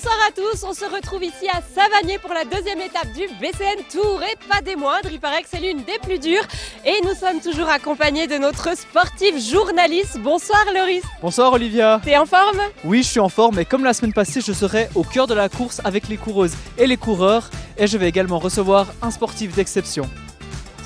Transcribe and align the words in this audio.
Bonsoir 0.00 0.28
à 0.28 0.30
tous, 0.30 0.62
on 0.62 0.74
se 0.74 0.84
retrouve 0.84 1.24
ici 1.24 1.48
à 1.52 1.60
Savagné 1.74 2.18
pour 2.18 2.32
la 2.32 2.44
deuxième 2.44 2.80
étape 2.80 3.10
du 3.14 3.26
BCN 3.40 3.82
Tour 3.90 4.20
et 4.22 4.36
pas 4.48 4.60
des 4.60 4.76
moindres, 4.76 5.08
il 5.10 5.18
paraît 5.18 5.42
que 5.42 5.48
c'est 5.50 5.58
l'une 5.58 5.78
des 5.78 5.98
plus 6.00 6.20
dures 6.20 6.44
et 6.86 7.00
nous 7.02 7.14
sommes 7.14 7.40
toujours 7.40 7.68
accompagnés 7.68 8.28
de 8.28 8.38
notre 8.38 8.78
sportif 8.78 9.44
journaliste. 9.44 10.20
Bonsoir 10.20 10.64
Loris. 10.72 11.02
Bonsoir 11.20 11.52
Olivia. 11.52 12.00
T'es 12.04 12.16
en 12.16 12.26
forme? 12.26 12.60
Oui, 12.84 13.02
je 13.02 13.08
suis 13.08 13.18
en 13.18 13.28
forme 13.28 13.58
et 13.58 13.64
comme 13.64 13.82
la 13.82 13.92
semaine 13.92 14.12
passée, 14.12 14.40
je 14.40 14.52
serai 14.52 14.88
au 14.94 15.02
cœur 15.02 15.26
de 15.26 15.34
la 15.34 15.48
course 15.48 15.80
avec 15.82 16.06
les 16.06 16.16
coureuses 16.16 16.54
et 16.78 16.86
les 16.86 16.96
coureurs 16.96 17.50
et 17.76 17.88
je 17.88 17.98
vais 17.98 18.08
également 18.08 18.38
recevoir 18.38 18.86
un 19.02 19.10
sportif 19.10 19.56
d'exception. 19.56 20.08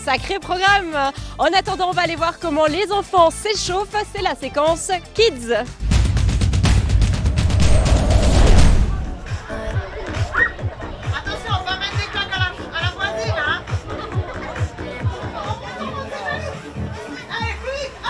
Sacré 0.03 0.39
programme 0.39 1.13
En 1.37 1.53
attendant, 1.53 1.91
on 1.91 1.93
va 1.93 2.01
aller 2.01 2.17
voir 2.17 2.39
comment 2.39 2.65
les 2.65 2.91
enfants 2.91 3.29
s'échauffent, 3.31 3.95
c'est 4.15 4.23
la 4.23 4.35
séquence 4.37 4.91
Kids. 5.13 5.53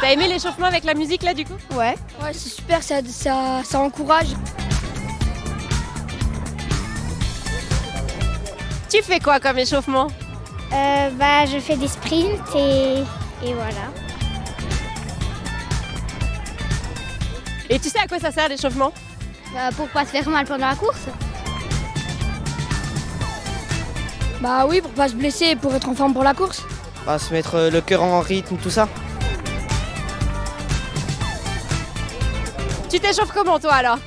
T'as 0.03 0.11
aimé 0.11 0.27
l'échauffement 0.27 0.67
avec 0.67 0.83
la 0.83 0.95
musique 0.95 1.23
là 1.23 1.33
du 1.33 1.45
coup 1.45 1.55
Ouais, 1.77 1.95
ouais 2.21 2.33
c'est 2.33 2.49
super, 2.49 2.83
ça, 2.83 2.97
ça, 3.07 3.61
ça 3.63 3.79
encourage. 3.79 4.31
Tu 8.91 9.01
fais 9.01 9.21
quoi 9.21 9.39
comme 9.39 9.59
échauffement 9.59 10.09
Euh, 10.73 11.11
bah, 11.11 11.47
je 11.47 11.61
fais 11.61 11.77
des 11.77 11.87
sprints 11.87 12.27
et, 12.57 13.05
et 13.45 13.55
voilà. 13.55 13.93
Et 17.71 17.79
tu 17.79 17.89
sais 17.89 18.01
à 18.01 18.09
quoi 18.09 18.19
ça 18.19 18.33
sert 18.33 18.49
l'échauffement 18.49 18.93
Bah, 19.55 19.69
pour 19.77 19.87
pas 19.87 20.05
se 20.05 20.11
faire 20.11 20.29
mal 20.29 20.45
pendant 20.47 20.67
la 20.67 20.75
course. 20.75 21.07
Bah 24.41 24.67
oui, 24.69 24.81
pour 24.81 24.91
pas 24.91 25.07
se 25.09 25.15
blesser 25.15 25.51
et 25.51 25.57
pour 25.57 25.73
être 25.77 25.89
en 25.89 25.95
forme 25.95 26.13
pour 26.13 26.25
la 26.25 26.35
course. 26.35 26.65
Bah, 27.07 27.21
se 27.21 27.33
mettre 27.33 27.55
euh, 27.55 27.71
le 27.71 27.81
cœur 27.81 28.03
en 28.03 28.21
rythme, 28.21 28.57
tout 28.57 28.69
ça. 28.71 28.89
Tu 32.93 33.01
t'échauffes 33.01 33.33
comment 33.33 33.59
toi 33.59 33.73
alors 33.73 33.99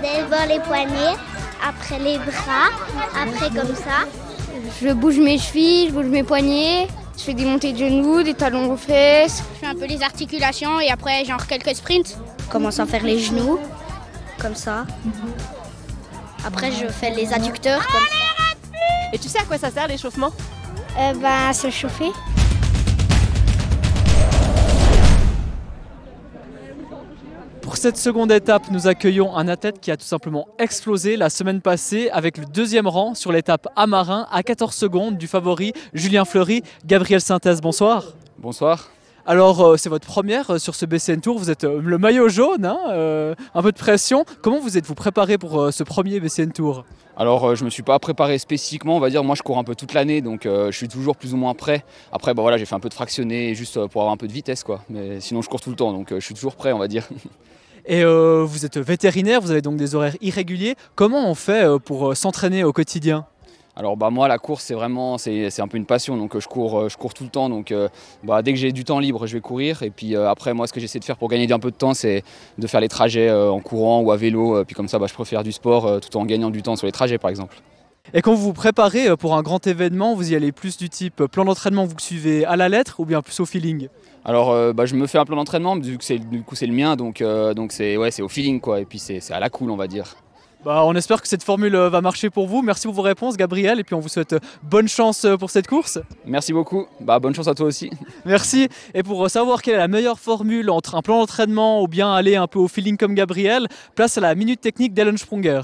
D'abord 0.00 0.46
les 0.48 0.60
poignets, 0.60 1.14
après 1.62 1.98
les 1.98 2.16
bras, 2.16 2.70
après 3.14 3.50
comme 3.50 3.76
ça. 3.76 4.08
Je 4.80 4.88
bouge 4.94 5.18
mes 5.18 5.36
chevilles, 5.36 5.88
je 5.88 5.92
bouge 5.92 6.06
mes 6.06 6.22
poignets, 6.22 6.88
je 7.18 7.22
fais 7.22 7.34
des 7.34 7.44
montées 7.44 7.74
de 7.74 7.78
genoux, 7.78 8.22
des 8.22 8.32
talons 8.32 8.72
aux 8.72 8.78
fesses. 8.78 9.42
Je 9.52 9.58
fais 9.58 9.66
un 9.66 9.74
peu 9.74 9.84
les 9.84 10.02
articulations 10.02 10.80
et 10.80 10.88
après 10.88 11.22
genre 11.26 11.46
quelques 11.46 11.76
sprints. 11.76 12.16
Commence 12.48 12.80
à 12.80 12.86
faire 12.86 13.04
les 13.04 13.18
genoux, 13.18 13.58
comme 14.40 14.54
ça. 14.54 14.86
Après 16.46 16.72
je 16.72 16.86
fais 16.86 17.10
les 17.10 17.30
adducteurs 17.30 17.86
comme 17.88 18.06
ça. 18.06 18.70
Et 19.12 19.18
tu 19.18 19.28
sais 19.28 19.38
à 19.38 19.44
quoi 19.44 19.58
ça 19.58 19.70
sert 19.70 19.86
l'échauffement? 19.86 20.32
Euh, 20.98 21.12
bah, 21.20 21.52
se 21.52 21.68
chauffer. 21.68 22.10
Pour 27.62 27.76
cette 27.76 27.96
seconde 27.96 28.32
étape, 28.32 28.70
nous 28.70 28.86
accueillons 28.86 29.36
un 29.36 29.46
athlète 29.46 29.80
qui 29.80 29.90
a 29.90 29.96
tout 29.96 30.04
simplement 30.04 30.48
explosé 30.58 31.16
la 31.16 31.30
semaine 31.30 31.60
passée 31.60 32.08
avec 32.10 32.38
le 32.38 32.46
deuxième 32.46 32.88
rang 32.88 33.14
sur 33.14 33.32
l'étape 33.32 33.68
Amarin 33.76 34.26
à 34.32 34.42
14 34.42 34.74
secondes 34.74 35.18
du 35.18 35.26
favori 35.26 35.72
Julien 35.92 36.24
Fleury. 36.24 36.62
Gabriel 36.86 37.20
Synthèse, 37.20 37.60
bonsoir. 37.60 38.14
Bonsoir. 38.38 38.90
Alors, 39.26 39.60
euh, 39.60 39.76
c'est 39.76 39.88
votre 39.88 40.06
première 40.06 40.50
euh, 40.50 40.58
sur 40.58 40.74
ce 40.74 40.86
BCN 40.86 41.20
Tour. 41.20 41.38
Vous 41.38 41.50
êtes 41.50 41.64
euh, 41.64 41.80
le 41.82 41.98
maillot 41.98 42.28
jaune, 42.28 42.64
hein, 42.64 43.34
un 43.54 43.62
peu 43.62 43.72
de 43.72 43.78
pression. 43.78 44.24
Comment 44.42 44.60
vous 44.60 44.78
êtes-vous 44.78 44.94
préparé 44.94 45.38
pour 45.38 45.72
ce 45.72 45.82
premier 45.84 46.20
BCN 46.20 46.52
Tour? 46.52 46.84
Alors, 47.20 47.54
je 47.54 47.66
me 47.66 47.70
suis 47.70 47.82
pas 47.82 47.98
préparé 47.98 48.38
spécifiquement, 48.38 48.96
on 48.96 48.98
va 48.98 49.10
dire. 49.10 49.22
Moi, 49.22 49.34
je 49.34 49.42
cours 49.42 49.58
un 49.58 49.64
peu 49.64 49.74
toute 49.74 49.92
l'année, 49.92 50.22
donc 50.22 50.46
euh, 50.46 50.70
je 50.70 50.76
suis 50.78 50.88
toujours 50.88 51.16
plus 51.16 51.34
ou 51.34 51.36
moins 51.36 51.52
prêt. 51.52 51.84
Après, 52.12 52.32
bah, 52.32 52.40
voilà, 52.40 52.56
j'ai 52.56 52.64
fait 52.64 52.74
un 52.74 52.80
peu 52.80 52.88
de 52.88 52.94
fractionné 52.94 53.54
juste 53.54 53.74
pour 53.88 54.00
avoir 54.00 54.14
un 54.14 54.16
peu 54.16 54.26
de 54.26 54.32
vitesse, 54.32 54.64
quoi. 54.64 54.82
Mais 54.88 55.20
sinon, 55.20 55.42
je 55.42 55.50
cours 55.50 55.60
tout 55.60 55.68
le 55.68 55.76
temps, 55.76 55.92
donc 55.92 56.12
euh, 56.12 56.20
je 56.20 56.24
suis 56.24 56.34
toujours 56.34 56.56
prêt, 56.56 56.72
on 56.72 56.78
va 56.78 56.88
dire. 56.88 57.06
Et 57.86 58.04
euh, 58.04 58.42
vous 58.46 58.64
êtes 58.64 58.78
vétérinaire, 58.78 59.42
vous 59.42 59.50
avez 59.50 59.60
donc 59.60 59.76
des 59.76 59.94
horaires 59.94 60.16
irréguliers. 60.22 60.76
Comment 60.94 61.28
on 61.28 61.34
fait 61.34 61.66
pour 61.84 62.16
s'entraîner 62.16 62.64
au 62.64 62.72
quotidien? 62.72 63.26
Alors, 63.76 63.96
bah, 63.96 64.10
moi, 64.10 64.28
la 64.28 64.38
course, 64.38 64.64
c'est 64.64 64.74
vraiment, 64.74 65.16
c'est 65.16 65.48
c'est 65.50 65.62
un 65.62 65.68
peu 65.68 65.76
une 65.76 65.86
passion, 65.86 66.16
donc 66.16 66.38
je 66.38 66.46
cours, 66.48 66.80
euh, 66.80 66.88
je 66.88 66.96
cours 66.96 67.14
tout 67.14 67.24
le 67.24 67.30
temps. 67.30 67.48
Donc, 67.48 67.72
euh, 67.72 67.88
bah, 68.24 68.42
dès 68.42 68.52
que 68.52 68.58
j'ai 68.58 68.72
du 68.72 68.84
temps 68.84 68.98
libre, 68.98 69.26
je 69.26 69.34
vais 69.34 69.40
courir. 69.40 69.82
Et 69.82 69.90
puis 69.90 70.16
euh, 70.16 70.28
après, 70.28 70.54
moi, 70.54 70.66
ce 70.66 70.72
que 70.72 70.80
j'essaie 70.80 70.98
de 70.98 71.04
faire 71.04 71.16
pour 71.16 71.28
gagner 71.28 71.50
un 71.52 71.58
peu 71.58 71.70
de 71.70 71.76
temps, 71.76 71.94
c'est 71.94 72.22
de 72.58 72.66
faire 72.66 72.80
les 72.80 72.88
trajets 72.88 73.30
en 73.30 73.60
courant 73.60 74.00
ou 74.00 74.10
à 74.10 74.16
vélo. 74.16 74.64
Puis 74.64 74.74
comme 74.74 74.88
ça, 74.88 74.98
bah, 74.98 75.06
je 75.06 75.24
faire 75.24 75.44
du 75.44 75.52
sport 75.52 76.00
tout 76.00 76.16
en 76.16 76.24
gagnant 76.24 76.50
du 76.50 76.62
temps 76.62 76.76
sur 76.76 76.86
les 76.86 76.92
trajets, 76.92 77.18
par 77.18 77.30
exemple. 77.30 77.56
Et 78.14 78.22
quand 78.22 78.34
vous 78.34 78.42
vous 78.42 78.52
préparez 78.52 79.16
pour 79.16 79.36
un 79.36 79.42
grand 79.42 79.66
événement, 79.66 80.14
vous 80.14 80.32
y 80.32 80.34
allez 80.34 80.50
plus 80.50 80.78
du 80.78 80.88
type 80.88 81.24
plan 81.26 81.44
d'entraînement, 81.44 81.84
vous 81.84 81.94
suivez 81.98 82.44
à 82.44 82.56
la 82.56 82.68
lettre 82.68 82.98
ou 83.00 83.04
bien 83.04 83.22
plus 83.22 83.38
au 83.40 83.46
feeling? 83.46 83.88
Alors, 84.24 84.50
euh, 84.50 84.72
bah, 84.72 84.86
je 84.86 84.96
me 84.96 85.06
fais 85.06 85.18
un 85.18 85.24
plan 85.24 85.36
d'entraînement, 85.36 85.78
vu 85.78 85.96
que 85.96 86.14
du 86.14 86.42
coup 86.42 86.54
c'est 86.54 86.66
le 86.66 86.74
mien, 86.74 86.96
donc 86.96 87.22
euh, 87.22 87.54
donc 87.54 87.72
c'est 87.72 87.96
ouais, 87.96 88.20
au 88.20 88.28
feeling 88.28 88.60
quoi. 88.60 88.80
Et 88.80 88.84
puis 88.84 88.98
c'est 88.98 89.20
c'est 89.20 89.32
à 89.32 89.40
la 89.40 89.48
cool, 89.48 89.70
on 89.70 89.76
va 89.76 89.86
dire. 89.86 90.16
Bah, 90.64 90.82
On 90.84 90.94
espère 90.94 91.22
que 91.22 91.28
cette 91.28 91.42
formule 91.42 91.74
euh, 91.74 91.88
va 91.88 92.00
marcher 92.00 92.30
pour 92.30 92.46
vous. 92.46 92.62
Merci 92.62 92.86
pour 92.86 92.94
vos 92.94 93.02
réponses, 93.02 93.36
Gabriel. 93.36 93.80
Et 93.80 93.84
puis 93.84 93.94
on 93.94 94.00
vous 94.00 94.08
souhaite 94.08 94.34
euh, 94.34 94.40
bonne 94.62 94.88
chance 94.88 95.24
euh, 95.24 95.36
pour 95.36 95.50
cette 95.50 95.66
course. 95.66 95.98
Merci 96.26 96.52
beaucoup. 96.52 96.86
Bah, 97.00 97.18
bonne 97.18 97.34
chance 97.34 97.48
à 97.48 97.54
toi 97.54 97.66
aussi. 97.66 97.90
Merci. 98.24 98.68
Et 98.94 99.02
pour 99.02 99.28
savoir 99.30 99.62
quelle 99.62 99.74
est 99.74 99.78
la 99.78 99.88
meilleure 99.88 100.18
formule 100.18 100.70
entre 100.70 100.94
un 100.94 101.02
plan 101.02 101.18
d'entraînement 101.18 101.82
ou 101.82 101.88
bien 101.88 102.12
aller 102.12 102.36
un 102.36 102.46
peu 102.46 102.58
au 102.58 102.68
feeling 102.68 102.96
comme 102.96 103.14
Gabriel, 103.14 103.66
place 103.94 104.18
à 104.18 104.20
la 104.20 104.34
minute 104.34 104.60
technique 104.60 104.94
d'Ellen 104.94 105.18
Sprunger. 105.18 105.62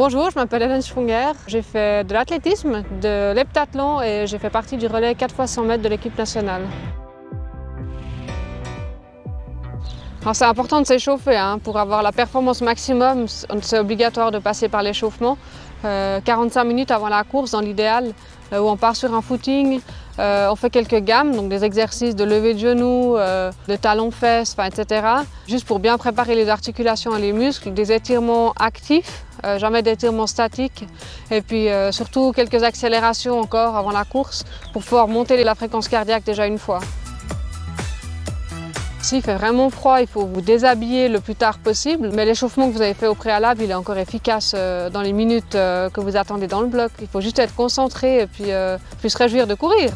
Bonjour, 0.00 0.30
je 0.30 0.36
m'appelle 0.36 0.62
Hélène 0.62 0.82
Schwunger. 0.82 1.32
J'ai 1.46 1.60
fait 1.60 2.06
de 2.06 2.14
l'athlétisme, 2.14 2.84
de 3.02 3.34
l'heptathlon 3.34 4.00
et 4.00 4.26
j'ai 4.26 4.38
fait 4.38 4.48
partie 4.48 4.78
du 4.78 4.86
relais 4.86 5.14
4 5.14 5.34
x 5.38 5.50
100 5.52 5.64
mètres 5.64 5.82
de 5.82 5.90
l'équipe 5.90 6.16
nationale. 6.16 6.62
C'est 10.32 10.44
important 10.44 10.80
de 10.80 10.86
s'échauffer 10.86 11.36
hein. 11.36 11.58
pour 11.62 11.78
avoir 11.78 12.02
la 12.02 12.12
performance 12.12 12.60
maximum. 12.60 13.26
C'est 13.62 13.78
obligatoire 13.78 14.30
de 14.30 14.38
passer 14.38 14.68
par 14.68 14.82
l'échauffement. 14.82 15.38
Euh, 15.84 16.20
45 16.20 16.64
minutes 16.64 16.90
avant 16.90 17.08
la 17.08 17.24
course 17.24 17.52
dans 17.52 17.60
l'idéal, 17.60 18.12
euh, 18.52 18.60
où 18.60 18.68
on 18.68 18.76
part 18.76 18.96
sur 18.96 19.14
un 19.14 19.22
footing. 19.22 19.80
Euh, 20.18 20.48
on 20.50 20.56
fait 20.56 20.68
quelques 20.68 21.02
gammes, 21.02 21.34
donc 21.34 21.48
des 21.48 21.64
exercices 21.64 22.14
de 22.14 22.24
lever 22.24 22.52
de 22.52 22.58
genoux, 22.58 23.16
euh, 23.16 23.50
de 23.68 23.76
talons-fesses, 23.76 24.54
etc. 24.62 25.06
Juste 25.48 25.66
pour 25.66 25.78
bien 25.78 25.96
préparer 25.96 26.34
les 26.34 26.50
articulations 26.50 27.16
et 27.16 27.20
les 27.20 27.32
muscles, 27.32 27.72
des 27.72 27.90
étirements 27.90 28.52
actifs, 28.60 29.24
euh, 29.44 29.58
jamais 29.58 29.82
d'étirements 29.82 30.26
statiques. 30.26 30.84
Et 31.30 31.40
puis 31.40 31.68
euh, 31.68 31.92
surtout 31.92 32.32
quelques 32.32 32.62
accélérations 32.62 33.40
encore 33.40 33.76
avant 33.76 33.92
la 33.92 34.04
course 34.04 34.44
pour 34.74 34.82
pouvoir 34.82 35.08
monter 35.08 35.42
la 35.42 35.54
fréquence 35.54 35.88
cardiaque 35.88 36.24
déjà 36.24 36.46
une 36.46 36.58
fois. 36.58 36.80
S'il 39.02 39.22
fait 39.22 39.34
vraiment 39.34 39.70
froid, 39.70 40.00
il 40.00 40.06
faut 40.06 40.26
vous 40.26 40.42
déshabiller 40.42 41.08
le 41.08 41.20
plus 41.20 41.34
tard 41.34 41.58
possible. 41.58 42.10
Mais 42.14 42.26
l'échauffement 42.26 42.68
que 42.68 42.74
vous 42.74 42.82
avez 42.82 42.94
fait 42.94 43.06
au 43.06 43.14
préalable, 43.14 43.62
il 43.62 43.70
est 43.70 43.74
encore 43.74 43.96
efficace 43.96 44.52
euh, 44.54 44.90
dans 44.90 45.00
les 45.00 45.12
minutes 45.12 45.54
euh, 45.54 45.88
que 45.88 46.00
vous 46.00 46.16
attendez 46.16 46.46
dans 46.46 46.60
le 46.60 46.66
bloc. 46.66 46.92
Il 47.00 47.08
faut 47.08 47.20
juste 47.20 47.38
être 47.38 47.54
concentré 47.54 48.20
et 48.20 48.26
puis, 48.26 48.52
euh, 48.52 48.76
puis 49.00 49.08
se 49.08 49.16
réjouir 49.16 49.46
de 49.46 49.54
courir. 49.54 49.90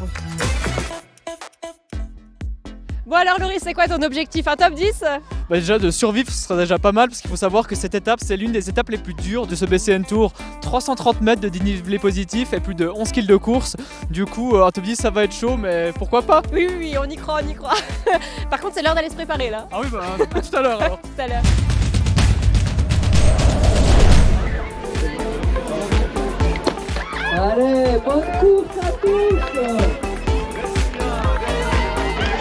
Bon 3.05 3.17
alors 3.17 3.39
Loris, 3.39 3.61
c'est 3.63 3.75
quoi 3.75 3.87
ton 3.87 4.01
objectif 4.01 4.47
Un 4.47 4.55
top 4.55 4.73
10 4.73 5.03
Bah, 5.47 5.57
déjà 5.57 5.77
de 5.77 5.91
survivre 5.91 6.31
ce 6.31 6.47
serait 6.47 6.57
déjà 6.57 6.79
pas 6.79 6.91
mal 6.91 7.09
parce 7.09 7.21
qu'il 7.21 7.29
faut 7.29 7.35
savoir 7.35 7.67
que 7.67 7.75
cette 7.75 7.93
étape 7.93 8.19
c'est 8.23 8.35
l'une 8.35 8.51
des 8.51 8.67
étapes 8.67 8.89
les 8.89 8.97
plus 8.97 9.13
dures 9.13 9.45
de 9.45 9.53
ce 9.53 9.65
BCN 9.65 10.03
Tour. 10.03 10.33
330 10.61 11.21
mètres 11.21 11.41
de 11.41 11.49
dénivelé 11.49 11.99
positif 11.99 12.51
et 12.53 12.59
plus 12.59 12.73
de 12.73 12.87
11 12.87 13.11
kills 13.11 13.27
de 13.27 13.35
course. 13.35 13.75
Du 14.09 14.25
coup 14.25 14.55
euh, 14.55 14.65
un 14.65 14.71
top 14.71 14.83
10 14.83 14.95
ça 14.95 15.11
va 15.11 15.23
être 15.23 15.35
chaud 15.35 15.55
mais 15.55 15.91
pourquoi 15.99 16.23
pas? 16.23 16.41
Oui, 16.51 16.67
oui, 16.67 16.75
oui, 16.79 16.95
on 16.99 17.07
y 17.07 17.15
croit, 17.15 17.41
on 17.43 17.47
y 17.47 17.53
croit. 17.53 17.75
Par 18.49 18.59
contre, 18.59 18.73
c'est 18.73 18.81
l'heure 18.81 18.95
d'aller 18.95 19.09
se 19.09 19.15
préparer 19.15 19.51
là. 19.51 19.67
Ah 19.71 19.77
oui 19.83 19.87
bah 19.91 20.03
à 20.19 20.41
tout 20.41 20.55
à 20.55 20.61
l'heure 20.61 20.81
alors. 20.81 20.99
Tout 21.15 21.21
à 21.21 21.27
l'heure. 21.27 21.43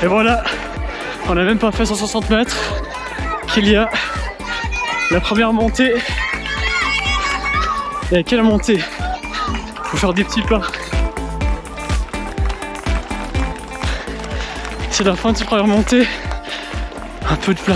Et 0.02 0.06
voilà, 0.06 0.42
on 1.28 1.36
a 1.36 1.44
même 1.44 1.58
pas 1.58 1.72
fait 1.72 1.84
160 1.84 2.30
mètres 2.30 2.56
qu'il 3.54 3.68
y 3.68 3.76
a 3.76 3.88
la 5.12 5.20
première 5.20 5.52
montée. 5.52 5.94
Et 8.10 8.24
quelle 8.24 8.42
montée 8.42 8.80
Faut 9.84 9.96
faire 9.96 10.12
des 10.12 10.24
petits 10.24 10.42
pas. 10.42 10.62
C'est 14.90 15.04
la 15.04 15.14
fin 15.14 15.30
de 15.30 15.36
cette 15.36 15.46
première 15.46 15.68
montée. 15.68 16.04
Un 17.30 17.36
peu 17.36 17.54
de 17.54 17.60
plat. 17.60 17.74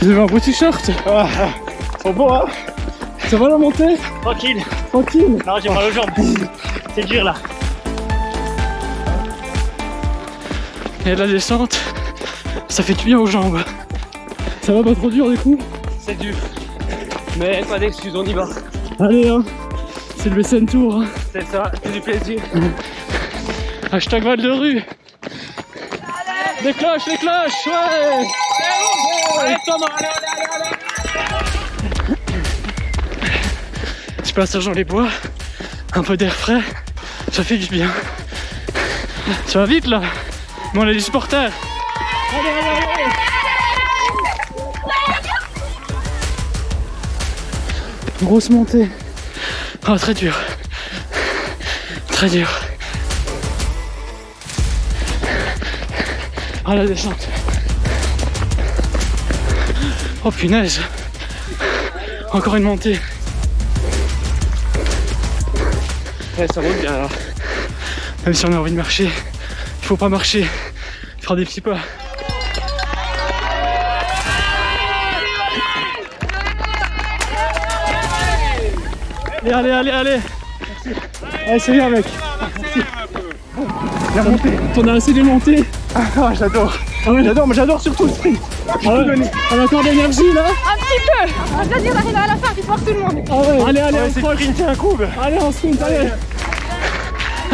Vous 0.00 0.10
avez 0.10 0.20
un 0.22 0.26
beau 0.26 0.40
t-shirt 0.40 0.90
Trop 1.98 2.12
beau 2.14 2.32
hein 2.32 2.46
Ça 3.28 3.36
va 3.36 3.48
la 3.50 3.58
montée? 3.58 3.96
Tranquille. 4.22 4.62
Tranquille 4.90 5.38
Non, 5.46 5.56
j'ai 5.62 5.68
mal 5.68 5.84
aux 5.84 5.92
jambes. 5.92 6.10
C'est 6.94 7.04
dur 7.04 7.24
là. 7.24 7.34
Et 11.06 11.14
la 11.14 11.26
descente, 11.26 11.78
ça 12.68 12.82
fait 12.82 12.94
du 12.94 13.04
bien 13.04 13.18
aux 13.18 13.26
jambes. 13.26 13.60
Ça 14.62 14.72
va 14.72 14.82
pas 14.82 14.94
trop 14.94 15.10
dur 15.10 15.28
du 15.30 15.36
coup 15.36 15.58
C'est 16.00 16.18
dur. 16.18 16.34
Mais 17.38 17.62
pas 17.68 17.78
d'excuses, 17.78 18.14
on 18.16 18.24
y 18.24 18.32
va. 18.32 18.48
Allez 19.00 19.28
hein, 19.28 19.44
c'est 20.16 20.30
le 20.30 20.36
BCN 20.36 20.66
Tour. 20.66 21.02
hein. 21.02 21.06
C'est 21.32 21.44
ça, 21.46 21.70
c'est 21.82 21.92
du 21.92 22.00
plaisir. 22.00 22.40
Hashtag 23.92 24.22
Val 24.24 24.40
de 24.40 24.50
rue. 24.50 24.82
Les 26.64 26.72
cloches, 26.72 27.06
les 27.06 27.16
cloches, 27.18 27.66
ouais 27.66 28.26
Allez 29.40 29.56
Thomas, 29.66 29.86
allez, 29.98 30.06
allez, 30.06 30.46
allez, 30.54 30.64
allez 32.08 32.14
Je 34.24 34.32
passe 34.32 34.58
Jean 34.58 34.72
les 34.72 34.84
bois, 34.84 35.08
un 35.94 36.02
peu 36.02 36.16
d'air 36.16 36.32
frais, 36.34 36.62
ça 37.30 37.44
fait 37.44 37.58
du 37.58 37.66
bien. 37.66 37.90
Ça 39.46 39.58
va 39.58 39.66
vite 39.66 39.86
là 39.86 40.00
Mais 40.74 40.80
on 40.80 40.88
a 40.88 40.92
des 40.92 40.98
supporters 40.98 41.52
Allez, 42.36 42.48
allez, 42.48 42.68
allez 42.68 42.84
Grosse 48.22 48.50
montée. 48.50 48.88
Ah, 49.86 49.96
très 49.98 50.14
dur. 50.14 50.34
Très 52.08 52.28
dur. 52.28 52.48
Ah, 56.64 56.74
la 56.74 56.86
descente. 56.86 57.28
Oh 60.24 60.30
punaise. 60.30 60.80
Encore 62.32 62.56
une 62.56 62.62
montée. 62.64 62.98
Ouais, 66.38 66.46
ça 66.52 66.60
roule 66.60 66.76
bien 66.80 66.94
alors. 66.94 67.10
Même 68.24 68.34
si 68.34 68.46
on 68.46 68.52
a 68.52 68.56
envie 68.56 68.72
de 68.72 68.76
marcher, 68.76 69.10
faut 69.84 69.96
pas 69.98 70.08
marcher, 70.08 70.46
faire 71.20 71.36
des 71.36 71.44
petits 71.44 71.60
pas. 71.60 71.76
Allez, 79.42 79.52
allez, 79.52 79.70
allez, 79.70 79.90
allez 79.90 80.20
Allez, 81.46 81.58
c'est 81.58 81.72
bien 81.72 81.90
mec 81.90 82.06
Merci. 82.62 82.80
La 84.16 84.22
montée 84.22 84.52
T'en 84.74 84.88
as 84.88 84.92
assez 84.94 85.12
des 85.12 85.22
montées 85.22 85.64
Ah, 85.94 86.32
j'adore 86.32 86.72
ah 87.06 87.12
ouais. 87.12 87.22
J'adore, 87.22 87.46
mais 87.46 87.54
j'adore 87.54 87.80
surtout 87.82 88.06
le 88.06 88.12
sprint 88.12 88.40
Je 88.80 88.88
donner. 88.88 89.30
On 89.52 89.60
a 89.60 89.64
encore 89.64 89.82
de 89.82 89.88
l'énergie 89.90 90.32
là 90.34 90.46
Un 90.46 90.78
petit 90.78 91.02
peu 91.04 91.74
Vas-y, 91.74 91.92
on 91.92 91.96
arrive 91.96 92.16
à 92.16 92.26
la 92.26 92.36
fin, 92.36 92.54
tu 92.54 92.62
portes 92.62 92.86
tout 92.86 92.94
le 92.94 93.00
monde 93.00 93.22
Ah 93.30 93.36
ouais 93.36 93.68
Allez, 93.68 93.80
allez, 93.80 93.98
on 94.16 94.20
croche. 94.20 94.40
sprinter 94.40 94.64
un 94.64 94.74
coup. 94.74 94.98
Allez, 95.22 95.36
on 95.38 95.52
sprint, 95.52 95.82
allez 95.82 96.08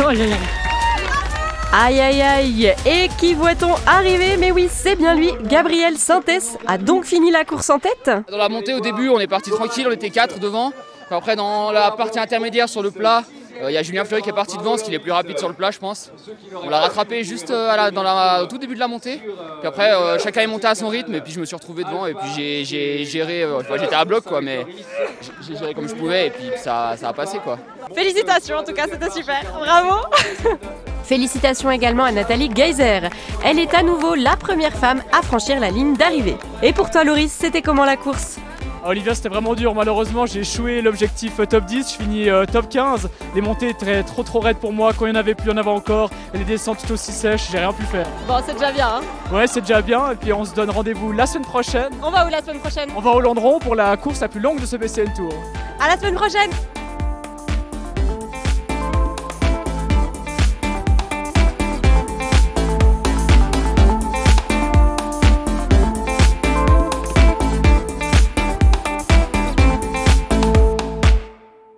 aïe, 0.06 0.34
aïe 1.72 2.00
Aïe 2.00 2.22
aïe 2.22 2.74
Et 2.86 3.08
qui 3.18 3.34
voit-on 3.34 3.74
arriver 3.86 4.36
Mais 4.36 4.50
oui, 4.52 4.68
c'est 4.70 4.96
bien 4.96 5.14
lui, 5.14 5.30
Gabriel 5.44 5.96
Sintès 5.96 6.56
a 6.66 6.78
donc 6.78 7.04
fini 7.04 7.30
la 7.30 7.44
course 7.44 7.70
en 7.70 7.78
tête 7.78 8.10
Dans 8.30 8.36
la 8.38 8.48
montée 8.48 8.74
au 8.74 8.80
début, 8.80 9.08
on 9.08 9.18
est 9.20 9.26
parti 9.26 9.50
tranquille, 9.50 9.86
on 9.88 9.92
était 9.92 10.10
4 10.10 10.38
devant. 10.38 10.72
Après, 11.10 11.34
dans 11.34 11.72
la 11.72 11.90
partie 11.90 12.20
intermédiaire 12.20 12.68
sur 12.68 12.82
le 12.82 12.92
plat, 12.92 13.24
euh, 13.60 13.68
il 13.68 13.74
y 13.74 13.76
a 13.76 13.82
Julien 13.82 14.04
Fleury 14.04 14.22
qui 14.22 14.28
est 14.30 14.32
parti 14.32 14.56
devant, 14.56 14.76
ce 14.78 14.84
qui 14.84 14.94
est 14.94 15.00
plus 15.00 15.10
rapide 15.10 15.36
sur 15.40 15.48
le 15.48 15.54
plat, 15.54 15.72
je 15.72 15.78
pense. 15.80 16.12
On 16.62 16.70
l'a 16.70 16.78
rattrapé 16.78 17.24
juste 17.24 17.50
euh, 17.50 17.68
à 17.68 17.76
la- 17.76 17.90
dans 17.90 18.04
la- 18.04 18.44
au 18.44 18.46
tout 18.46 18.58
début 18.58 18.74
de 18.76 18.78
la 18.80 18.86
montée. 18.86 19.16
Puis 19.58 19.66
après, 19.68 19.92
euh, 19.92 20.20
chacun 20.20 20.42
est 20.42 20.46
monté 20.46 20.68
à 20.68 20.76
son 20.76 20.86
rythme, 20.86 21.12
et 21.16 21.20
puis 21.20 21.32
je 21.32 21.40
me 21.40 21.44
suis 21.44 21.56
retrouvé 21.56 21.82
devant, 21.82 22.06
et 22.06 22.14
puis 22.14 22.28
j'ai- 22.64 23.04
géré. 23.04 23.42
euh, 23.42 23.58
enfin, 23.58 23.74
J'étais 23.76 23.96
à 23.96 24.04
bloc, 24.04 24.22
quoi, 24.22 24.40
mais 24.40 24.64
j'ai- 25.20 25.32
j'ai 25.52 25.58
géré 25.58 25.74
comme 25.74 25.88
je 25.88 25.94
pouvais, 25.96 26.28
et 26.28 26.30
puis 26.30 26.44
ça, 26.56 26.94
ça 26.96 27.08
a 27.08 27.12
passé, 27.12 27.38
quoi. 27.42 27.58
Félicitations 27.92 28.58
en 28.58 28.62
tout 28.64 28.72
cas, 28.72 28.84
c'était 28.88 29.10
super, 29.10 29.42
bravo 29.58 29.96
Félicitations 31.04 31.70
également 31.70 32.04
à 32.04 32.12
Nathalie 32.12 32.50
Geyser. 32.54 33.08
Elle 33.44 33.58
est 33.58 33.74
à 33.74 33.82
nouveau 33.82 34.14
la 34.14 34.36
première 34.36 34.72
femme 34.72 35.02
à 35.12 35.22
franchir 35.22 35.58
la 35.60 35.70
ligne 35.70 35.94
d'arrivée. 35.94 36.36
Et 36.62 36.72
pour 36.72 36.90
toi 36.90 37.04
Loris, 37.04 37.32
c'était 37.32 37.62
comment 37.62 37.84
la 37.84 37.96
course? 37.96 38.38
Ah, 38.82 38.88
Olivia, 38.88 39.14
c'était 39.14 39.28
vraiment 39.28 39.54
dur. 39.54 39.74
Malheureusement, 39.74 40.24
j'ai 40.24 40.40
échoué 40.40 40.80
l'objectif 40.80 41.36
top 41.48 41.64
10. 41.66 41.92
Je 41.92 42.02
finis 42.02 42.30
euh, 42.30 42.46
top 42.46 42.68
15. 42.70 43.10
Les 43.34 43.42
montées 43.42 43.68
étaient 43.68 44.02
trop 44.02 44.22
trop 44.22 44.40
raides 44.40 44.56
pour 44.56 44.72
moi. 44.72 44.92
Quand 44.98 45.04
il 45.04 45.10
y 45.10 45.12
en 45.12 45.16
avait 45.16 45.34
plus, 45.34 45.48
il 45.48 45.50
y 45.50 45.54
en 45.54 45.58
avait 45.58 45.68
encore. 45.68 46.10
Et 46.32 46.38
les 46.38 46.44
descentes 46.44 46.78
tout 46.86 46.92
aussi 46.94 47.12
sèches. 47.12 47.48
J'ai 47.50 47.58
rien 47.58 47.74
pu 47.74 47.82
faire. 47.82 48.06
Bon, 48.26 48.36
c'est 48.46 48.54
déjà 48.54 48.72
bien, 48.72 48.88
hein 48.88 49.00
Ouais, 49.30 49.46
c'est 49.46 49.60
déjà 49.60 49.82
bien. 49.82 50.12
Et 50.12 50.16
puis, 50.16 50.32
on 50.32 50.46
se 50.46 50.54
donne 50.54 50.70
rendez-vous 50.70 51.12
la 51.12 51.26
semaine 51.26 51.44
prochaine. 51.44 51.90
On 52.02 52.10
va 52.10 52.26
où 52.26 52.30
la 52.30 52.40
semaine 52.40 52.60
prochaine? 52.60 52.88
On 52.96 53.00
va 53.00 53.10
au 53.10 53.20
Landron 53.20 53.58
pour 53.58 53.74
la 53.74 53.94
course 53.98 54.20
la 54.20 54.28
plus 54.28 54.40
longue 54.40 54.60
de 54.60 54.66
ce 54.66 54.76
BCN 54.76 55.12
Tour. 55.14 55.32
À 55.78 55.88
la 55.88 55.98
semaine 55.98 56.14
prochaine 56.14 56.50